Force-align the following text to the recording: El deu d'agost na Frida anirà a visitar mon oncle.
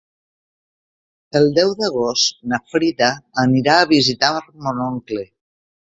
El 1.39 1.45
deu 1.57 1.75
d'agost 1.81 2.39
na 2.53 2.61
Frida 2.71 3.11
anirà 3.45 3.77
a 3.83 3.87
visitar 3.93 4.33
mon 4.69 4.83
oncle. 4.91 5.29